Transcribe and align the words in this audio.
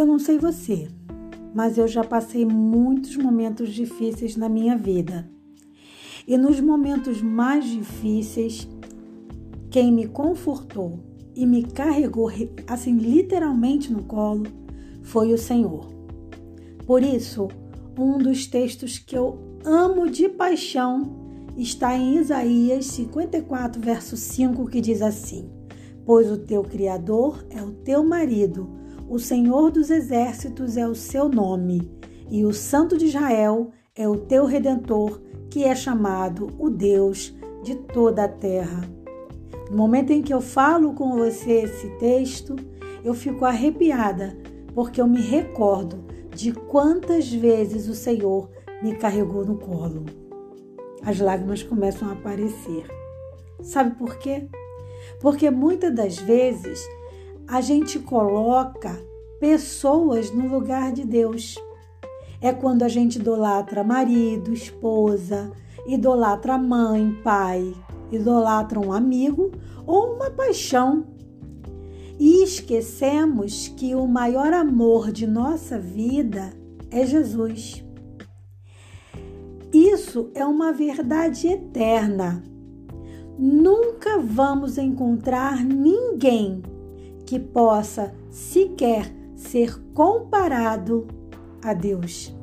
Eu 0.00 0.06
não 0.06 0.18
sei 0.18 0.38
você, 0.38 0.88
mas 1.54 1.76
eu 1.76 1.86
já 1.86 2.02
passei 2.02 2.46
muitos 2.46 3.18
momentos 3.18 3.68
difíceis 3.68 4.34
na 4.34 4.48
minha 4.48 4.74
vida. 4.74 5.30
E 6.26 6.38
nos 6.38 6.58
momentos 6.58 7.20
mais 7.20 7.66
difíceis, 7.66 8.66
quem 9.70 9.92
me 9.92 10.06
confortou 10.06 11.00
e 11.36 11.44
me 11.44 11.64
carregou 11.64 12.30
assim 12.66 12.96
literalmente 12.96 13.92
no 13.92 14.02
colo 14.04 14.44
foi 15.02 15.34
o 15.34 15.38
Senhor. 15.38 15.92
Por 16.86 17.02
isso, 17.02 17.48
um 17.98 18.16
dos 18.16 18.46
textos 18.46 18.98
que 18.98 19.14
eu 19.14 19.38
amo 19.66 20.08
de 20.08 20.30
paixão 20.30 21.14
está 21.58 21.94
em 21.94 22.16
Isaías 22.16 22.86
54, 22.86 23.78
verso 23.78 24.16
5, 24.16 24.64
que 24.64 24.80
diz 24.80 25.02
assim: 25.02 25.50
Pois 26.06 26.30
o 26.30 26.38
teu 26.38 26.62
Criador 26.62 27.44
é 27.50 27.62
o 27.62 27.72
teu 27.72 28.02
marido 28.02 28.80
o 29.10 29.18
Senhor 29.18 29.72
dos 29.72 29.90
Exércitos 29.90 30.76
é 30.76 30.86
o 30.86 30.94
seu 30.94 31.28
nome, 31.28 31.90
e 32.30 32.44
o 32.44 32.54
Santo 32.54 32.96
de 32.96 33.06
Israel 33.06 33.72
é 33.92 34.08
o 34.08 34.16
teu 34.16 34.46
redentor, 34.46 35.20
que 35.50 35.64
é 35.64 35.74
chamado 35.74 36.46
o 36.60 36.70
Deus 36.70 37.34
de 37.64 37.74
toda 37.74 38.22
a 38.22 38.28
terra. 38.28 38.88
No 39.68 39.76
momento 39.76 40.12
em 40.12 40.22
que 40.22 40.32
eu 40.32 40.40
falo 40.40 40.94
com 40.94 41.16
você 41.16 41.62
esse 41.62 41.88
texto, 41.98 42.54
eu 43.02 43.12
fico 43.12 43.44
arrepiada, 43.44 44.38
porque 44.76 45.00
eu 45.00 45.08
me 45.08 45.20
recordo 45.20 46.04
de 46.32 46.52
quantas 46.52 47.32
vezes 47.32 47.88
o 47.88 47.94
Senhor 47.96 48.48
me 48.80 48.94
carregou 48.94 49.44
no 49.44 49.58
colo. 49.58 50.04
As 51.02 51.18
lágrimas 51.18 51.64
começam 51.64 52.10
a 52.10 52.12
aparecer. 52.12 52.86
Sabe 53.60 53.96
por 53.96 54.18
quê? 54.18 54.46
Porque 55.18 55.50
muitas 55.50 55.92
das 55.92 56.16
vezes 56.16 56.80
a 57.50 57.60
gente 57.60 57.98
coloca 57.98 58.96
pessoas 59.40 60.30
no 60.30 60.46
lugar 60.46 60.92
de 60.92 61.04
Deus. 61.04 61.56
É 62.40 62.52
quando 62.52 62.84
a 62.84 62.88
gente 62.88 63.18
idolatra 63.18 63.82
marido, 63.82 64.52
esposa, 64.52 65.50
idolatra 65.84 66.56
mãe, 66.56 67.12
pai, 67.24 67.74
idolatra 68.12 68.78
um 68.78 68.92
amigo 68.92 69.50
ou 69.84 70.14
uma 70.14 70.30
paixão. 70.30 71.04
E 72.20 72.44
esquecemos 72.44 73.66
que 73.66 73.96
o 73.96 74.06
maior 74.06 74.52
amor 74.52 75.10
de 75.10 75.26
nossa 75.26 75.76
vida 75.76 76.52
é 76.88 77.04
Jesus. 77.04 77.84
Isso 79.72 80.30
é 80.36 80.46
uma 80.46 80.72
verdade 80.72 81.48
eterna. 81.48 82.44
Nunca 83.36 84.18
vamos 84.18 84.78
encontrar 84.78 85.64
ninguém 85.64 86.62
que 87.30 87.38
possa 87.38 88.12
sequer 88.28 89.14
ser 89.36 89.80
comparado 89.94 91.06
a 91.62 91.72
Deus. 91.72 92.34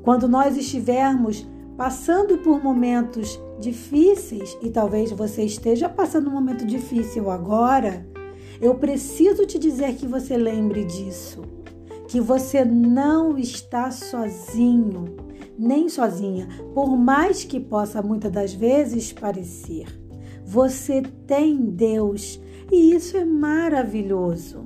Quando 0.00 0.26
nós 0.26 0.56
estivermos 0.56 1.46
passando 1.76 2.38
por 2.38 2.64
momentos 2.64 3.38
difíceis, 3.60 4.56
e 4.62 4.70
talvez 4.70 5.10
você 5.12 5.44
esteja 5.44 5.90
passando 5.90 6.30
um 6.30 6.32
momento 6.32 6.64
difícil 6.64 7.30
agora, 7.30 8.08
eu 8.58 8.76
preciso 8.76 9.44
te 9.44 9.58
dizer 9.58 9.96
que 9.96 10.06
você 10.06 10.34
lembre 10.34 10.86
disso, 10.86 11.42
que 12.08 12.18
você 12.18 12.64
não 12.64 13.36
está 13.36 13.90
sozinho, 13.90 15.04
nem 15.58 15.90
sozinha, 15.90 16.48
por 16.72 16.96
mais 16.96 17.44
que 17.44 17.60
possa 17.60 18.00
muitas 18.00 18.32
das 18.32 18.54
vezes 18.54 19.12
parecer. 19.12 19.86
Você 20.46 21.02
tem 21.26 21.56
Deus 21.56 22.40
e 22.74 22.94
isso 22.94 23.16
é 23.16 23.24
maravilhoso. 23.24 24.64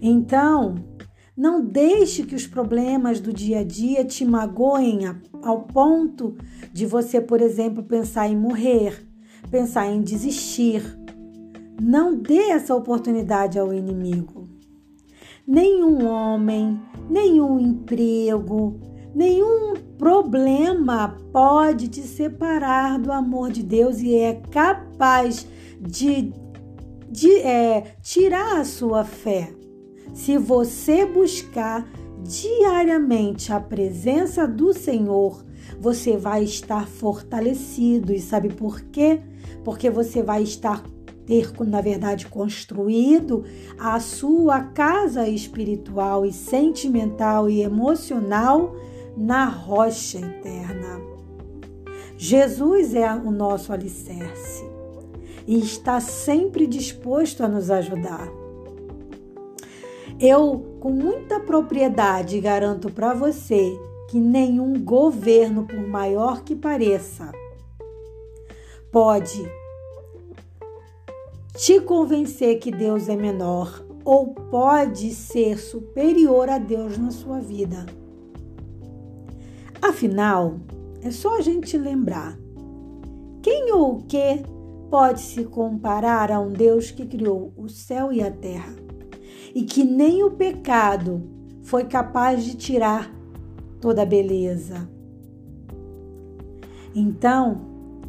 Então, 0.00 0.76
não 1.36 1.64
deixe 1.64 2.24
que 2.24 2.34
os 2.34 2.46
problemas 2.46 3.20
do 3.20 3.32
dia 3.32 3.60
a 3.60 3.64
dia 3.64 4.04
te 4.04 4.24
magoem 4.24 5.00
ao 5.42 5.62
ponto 5.62 6.36
de 6.72 6.86
você, 6.86 7.20
por 7.20 7.40
exemplo, 7.40 7.82
pensar 7.82 8.28
em 8.28 8.36
morrer, 8.36 9.06
pensar 9.50 9.86
em 9.86 10.00
desistir. 10.00 10.82
Não 11.80 12.14
dê 12.14 12.50
essa 12.50 12.74
oportunidade 12.74 13.58
ao 13.58 13.72
inimigo. 13.72 14.48
Nenhum 15.46 16.06
homem, 16.06 16.80
nenhum 17.08 17.58
emprego, 17.58 18.80
nenhum 19.14 19.74
problema 19.98 21.16
pode 21.32 21.88
te 21.88 22.02
separar 22.02 22.98
do 22.98 23.12
amor 23.12 23.50
de 23.50 23.62
Deus 23.62 24.00
e 24.00 24.14
é 24.14 24.34
capaz 24.50 25.46
de, 25.80 26.32
de 27.08 27.36
é, 27.38 27.94
tirar 28.02 28.60
a 28.60 28.64
sua 28.64 29.04
fé. 29.04 29.52
Se 30.14 30.36
você 30.36 31.04
buscar 31.04 31.86
diariamente 32.22 33.52
a 33.52 33.60
presença 33.60 34.46
do 34.46 34.72
Senhor, 34.72 35.44
você 35.78 36.16
vai 36.16 36.44
estar 36.44 36.86
fortalecido. 36.86 38.12
E 38.12 38.20
sabe 38.20 38.48
por 38.48 38.80
quê? 38.80 39.20
Porque 39.64 39.88
você 39.88 40.22
vai 40.22 40.42
estar 40.42 40.82
ter, 41.26 41.52
na 41.64 41.80
verdade, 41.80 42.26
construído 42.26 43.44
a 43.78 44.00
sua 44.00 44.62
casa 44.62 45.28
espiritual 45.28 46.26
e 46.26 46.32
sentimental 46.32 47.48
e 47.48 47.62
emocional 47.62 48.74
na 49.16 49.46
rocha 49.46 50.18
eterna. 50.18 51.00
Jesus 52.16 52.94
é 52.94 53.12
o 53.12 53.30
nosso 53.30 53.72
alicerce 53.72 54.64
e 55.46 55.58
está 55.58 56.00
sempre 56.00 56.66
disposto 56.66 57.42
a 57.42 57.48
nos 57.48 57.70
ajudar. 57.70 58.28
Eu, 60.20 60.76
com 60.80 60.90
muita 60.90 61.40
propriedade, 61.40 62.40
garanto 62.40 62.90
para 62.90 63.14
você 63.14 63.78
que 64.10 64.20
nenhum 64.20 64.74
governo, 64.84 65.64
por 65.64 65.80
maior 65.86 66.42
que 66.42 66.54
pareça, 66.54 67.32
pode 68.92 69.40
te 71.56 71.80
convencer 71.80 72.58
que 72.58 72.70
Deus 72.70 73.08
é 73.08 73.16
menor 73.16 73.84
ou 74.04 74.28
pode 74.28 75.14
ser 75.14 75.58
superior 75.58 76.48
a 76.48 76.58
Deus 76.58 76.98
na 76.98 77.10
sua 77.10 77.40
vida. 77.40 77.86
Afinal, 79.82 80.56
é 81.02 81.10
só 81.10 81.38
a 81.38 81.40
gente 81.40 81.76
lembrar: 81.78 82.38
quem 83.42 83.72
ou 83.72 83.94
o 83.94 84.02
que 84.02 84.42
pode 84.90 85.20
se 85.20 85.44
comparar 85.44 86.30
a 86.30 86.38
um 86.40 86.52
Deus 86.52 86.90
que 86.90 87.06
criou 87.06 87.52
o 87.56 87.68
céu 87.68 88.12
e 88.12 88.22
a 88.22 88.30
terra 88.30 88.74
e 89.54 89.62
que 89.62 89.84
nem 89.84 90.22
o 90.22 90.30
pecado 90.30 91.22
foi 91.62 91.84
capaz 91.84 92.44
de 92.44 92.56
tirar 92.56 93.10
toda 93.80 94.02
a 94.02 94.06
beleza? 94.06 94.88
Então, 96.94 97.60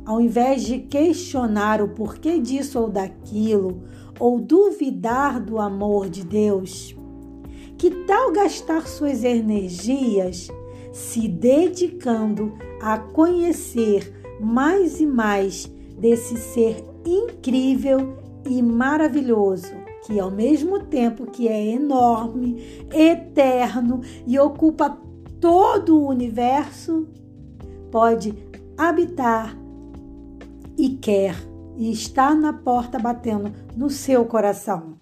ao 0.06 0.20
invés 0.20 0.64
de 0.64 0.80
questionar 0.80 1.82
o 1.82 1.90
porquê 1.90 2.40
disso 2.40 2.80
ou 2.80 2.90
daquilo, 2.90 3.84
ou 4.20 4.40
duvidar 4.40 5.40
do 5.40 5.60
amor 5.60 6.10
de 6.10 6.26
Deus, 6.26 6.96
que 7.78 7.90
tal 8.06 8.32
gastar 8.32 8.88
suas 8.88 9.24
energias 9.24 10.50
se 10.92 11.28
dedicando 11.28 12.54
a 12.82 12.98
conhecer 12.98 14.38
mais 14.40 15.00
e 15.00 15.06
mais 15.06 15.72
desse 15.98 16.36
ser 16.38 16.84
incrível 17.06 18.18
e 18.46 18.62
maravilhoso, 18.62 19.72
que 20.06 20.20
ao 20.20 20.32
mesmo 20.32 20.80
tempo 20.80 21.28
que 21.28 21.48
é 21.48 21.68
enorme, 21.68 22.88
eterno 22.92 24.02
e 24.26 24.38
ocupa 24.40 24.98
todo 25.40 25.98
o 25.98 26.08
universo, 26.08 27.08
pode 27.92 28.34
habitar 28.78 29.56
e 30.78 30.90
quer 30.90 31.36
e 31.78 31.92
está 31.92 32.34
na 32.34 32.54
porta 32.54 33.00
batendo 33.00 33.52
no 33.76 33.90
seu 33.90 34.26
coração. 34.26 35.00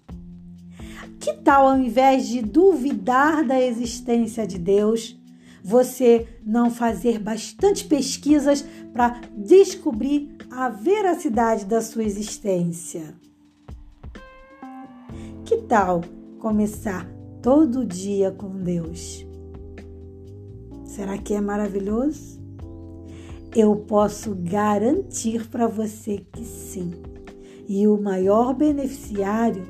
Que 1.18 1.34
tal, 1.34 1.68
ao 1.68 1.78
invés 1.78 2.26
de 2.26 2.40
duvidar 2.40 3.44
da 3.44 3.60
existência 3.60 4.46
de 4.46 4.58
Deus, 4.58 5.19
você 5.62 6.26
não 6.44 6.70
fazer 6.70 7.18
bastante 7.18 7.84
pesquisas 7.84 8.64
para 8.92 9.20
descobrir 9.36 10.36
a 10.50 10.68
veracidade 10.68 11.64
da 11.64 11.80
sua 11.80 12.04
existência. 12.04 13.14
Que 15.44 15.58
tal 15.62 16.00
começar 16.38 17.06
todo 17.42 17.84
dia 17.84 18.30
com 18.30 18.62
Deus? 18.62 19.26
Será 20.84 21.18
que 21.18 21.34
é 21.34 21.40
maravilhoso? 21.40 22.40
Eu 23.54 23.74
posso 23.76 24.34
garantir 24.34 25.48
para 25.48 25.66
você 25.66 26.24
que 26.32 26.44
sim. 26.44 26.92
E 27.68 27.86
o 27.86 28.00
maior 28.00 28.54
beneficiário 28.54 29.64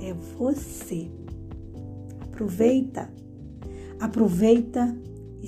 é 0.00 0.12
você. 0.12 1.10
Aproveita. 2.20 3.10
Aproveita 4.00 4.96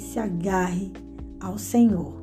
se 0.00 0.18
agarre 0.18 0.92
ao 1.40 1.58
Senhor. 1.58 2.14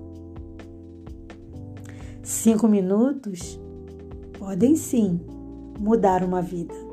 Cinco 2.23 2.67
minutos 2.67 3.59
podem 4.37 4.75
sim 4.75 5.19
mudar 5.79 6.23
uma 6.23 6.41
vida. 6.41 6.86